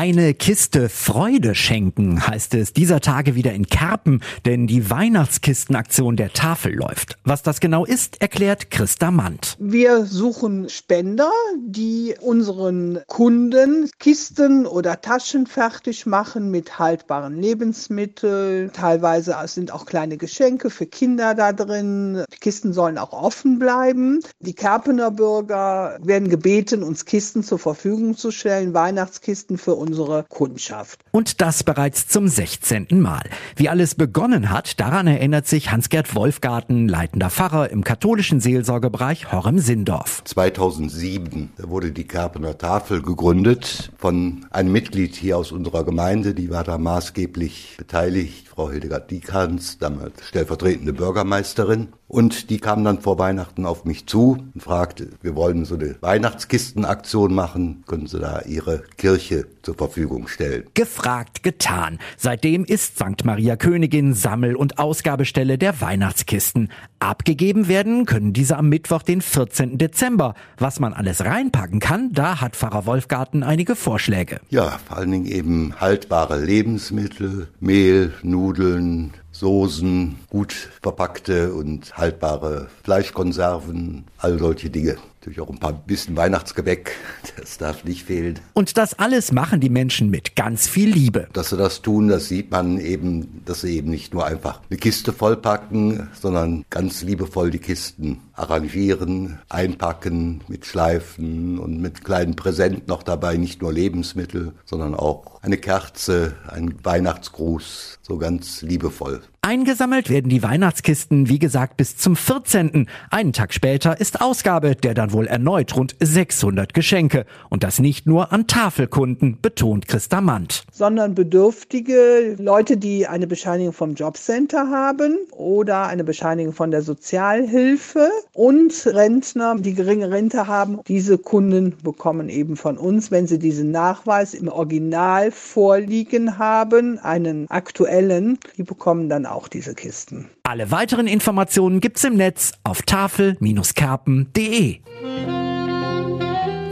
[0.00, 6.32] Eine Kiste Freude schenken heißt es dieser Tage wieder in Kerpen, denn die Weihnachtskistenaktion der
[6.32, 7.18] Tafel läuft.
[7.24, 9.58] Was das genau ist, erklärt Christa Mandt.
[9.60, 18.72] Wir suchen Spender, die unseren Kunden Kisten oder Taschen fertig machen mit haltbaren Lebensmitteln.
[18.72, 22.24] Teilweise sind auch kleine Geschenke für Kinder da drin.
[22.32, 24.20] Die Kisten sollen auch offen bleiben.
[24.38, 31.00] Die Kerpener Bürger werden gebeten, uns Kisten zur Verfügung zu stellen, Weihnachtskisten für unsere Kundschaft.
[31.10, 32.86] Und das bereits zum 16.
[32.90, 33.24] Mal.
[33.56, 40.22] Wie alles begonnen hat, daran erinnert sich Hans-Gerd Wolfgarten, leitender Pfarrer im katholischen Seelsorgebereich Horem-Sindorf.
[40.24, 46.62] 2007 wurde die Kerpener Tafel gegründet von einem Mitglied hier aus unserer Gemeinde, die war
[46.62, 51.88] da maßgeblich beteiligt, Frau Hildegard Diekans, damals stellvertretende Bürgermeisterin.
[52.10, 55.94] Und die kam dann vor Weihnachten auf mich zu und fragte, wir wollen so eine
[56.00, 60.64] Weihnachtskistenaktion machen, können Sie da Ihre Kirche zur Verfügung stellen?
[60.74, 62.00] Gefragt, getan.
[62.16, 63.24] Seitdem ist St.
[63.24, 66.70] Maria Königin Sammel- und Ausgabestelle der Weihnachtskisten.
[67.00, 69.78] Abgegeben werden können diese am Mittwoch, den 14.
[69.78, 70.34] Dezember.
[70.58, 74.40] Was man alles reinpacken kann, da hat Pfarrer Wolfgarten einige Vorschläge.
[74.50, 84.04] Ja, vor allen Dingen eben haltbare Lebensmittel, Mehl, Nudeln, Soßen, gut verpackte und haltbare Fleischkonserven,
[84.18, 84.96] all solche Dinge.
[85.20, 86.92] Natürlich auch ein paar bisschen Weihnachtsgebäck,
[87.36, 88.38] das darf nicht fehlen.
[88.54, 91.28] Und das alles machen die Menschen mit ganz viel Liebe.
[91.32, 94.78] Dass sie das tun, das sieht man eben, dass sie eben nicht nur einfach eine
[94.78, 102.84] Kiste vollpacken, sondern ganz liebevoll die Kisten arrangieren, einpacken mit Schleifen und mit kleinen Präsenten
[102.88, 109.22] noch dabei, nicht nur Lebensmittel, sondern auch eine Kerze, ein Weihnachtsgruß, so ganz liebevoll.
[109.42, 112.86] Eingesammelt werden die Weihnachtskisten, wie gesagt, bis zum 14.
[113.10, 117.24] Einen Tag später ist Ausgabe, der dann wohl erneut rund 600 Geschenke.
[117.48, 120.64] Und das nicht nur an Tafelkunden, betont Christa Mandt.
[120.70, 128.10] Sondern bedürftige Leute, die eine Bescheinigung vom Jobcenter haben oder eine Bescheinigung von der Sozialhilfe
[128.32, 130.80] und Rentner, die geringe Rente haben.
[130.88, 137.50] Diese Kunden bekommen eben von uns, wenn sie diesen Nachweis im Original vorliegen haben, einen
[137.50, 140.30] aktuellen, die bekommen dann auch diese Kisten.
[140.44, 144.78] Alle weiteren Informationen gibt's im Netz auf tafel-kerpen.de.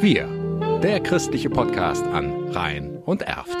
[0.00, 0.28] Wir,
[0.82, 3.58] der christliche Podcast an Rhein und Erft.